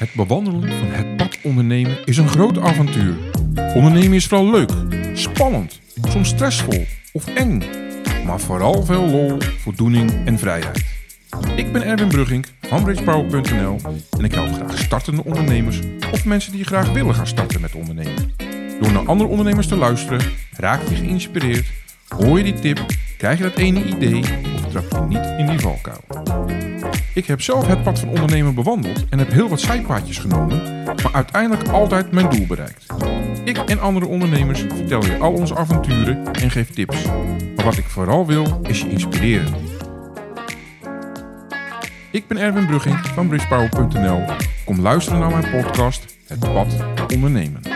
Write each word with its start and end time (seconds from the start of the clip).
Het 0.00 0.12
bewandelen 0.14 0.68
van 0.78 0.88
het 0.90 1.16
pad 1.16 1.38
ondernemen 1.42 1.98
is 2.04 2.16
een 2.16 2.28
groot 2.28 2.58
avontuur. 2.58 3.14
Ondernemen 3.74 4.12
is 4.12 4.26
vooral 4.26 4.50
leuk, 4.50 4.70
spannend, 5.14 5.80
soms 6.08 6.28
stressvol 6.28 6.86
of 7.12 7.26
eng. 7.26 7.62
Maar 8.24 8.40
vooral 8.40 8.84
veel 8.84 9.06
lol, 9.06 9.38
voldoening 9.58 10.12
en 10.24 10.38
vrijheid. 10.38 10.84
Ik 11.56 11.72
ben 11.72 11.82
Erwin 11.82 12.08
Brugging 12.08 12.46
van 12.60 12.82
bridgepower.nl 12.82 13.78
en 14.18 14.24
ik 14.24 14.34
help 14.34 14.52
graag 14.52 14.78
startende 14.78 15.24
ondernemers 15.24 15.80
of 16.12 16.24
mensen 16.24 16.52
die 16.52 16.64
graag 16.64 16.92
willen 16.92 17.14
gaan 17.14 17.26
starten 17.26 17.60
met 17.60 17.74
ondernemen. 17.74 18.32
Door 18.80 18.92
naar 18.92 19.06
andere 19.06 19.30
ondernemers 19.30 19.66
te 19.66 19.76
luisteren, 19.76 20.20
raak 20.52 20.88
je 20.88 20.94
geïnspireerd, 20.94 21.66
hoor 22.08 22.38
je 22.38 22.44
die 22.44 22.60
tip, 22.60 22.86
krijg 23.16 23.38
je 23.38 23.44
dat 23.44 23.56
ene 23.56 23.84
idee 23.84 24.22
of 24.54 24.70
trap 24.70 24.90
je 24.90 25.18
niet 25.18 25.38
in 25.38 25.46
die 25.46 25.58
valkuil. 25.58 26.69
Ik 27.14 27.26
heb 27.26 27.40
zelf 27.40 27.66
het 27.66 27.82
pad 27.82 27.98
van 27.98 28.08
ondernemen 28.08 28.54
bewandeld 28.54 29.08
en 29.08 29.18
heb 29.18 29.30
heel 29.30 29.48
wat 29.48 29.60
zijpaadjes 29.60 30.18
genomen, 30.18 30.84
maar 30.84 31.12
uiteindelijk 31.12 31.68
altijd 31.68 32.12
mijn 32.12 32.30
doel 32.30 32.46
bereikt. 32.46 32.86
Ik 33.44 33.56
en 33.56 33.80
andere 33.80 34.06
ondernemers 34.06 34.60
vertellen 34.60 35.10
je 35.10 35.18
al 35.18 35.32
onze 35.32 35.56
avonturen 35.56 36.32
en 36.32 36.50
geef 36.50 36.70
tips. 36.70 37.04
Maar 37.56 37.64
wat 37.64 37.76
ik 37.76 37.84
vooral 37.84 38.26
wil, 38.26 38.60
is 38.62 38.80
je 38.80 38.90
inspireren. 38.90 39.54
Ik 42.10 42.26
ben 42.26 42.36
Erwin 42.38 42.66
Brugging 42.66 42.98
van 42.98 43.28
bridgepower.nl. 43.28 44.24
Kom 44.64 44.80
luisteren 44.80 45.20
naar 45.20 45.30
mijn 45.30 45.62
podcast 45.62 46.16
Het 46.26 46.38
Pad 46.38 46.76
Ondernemen. 47.14 47.69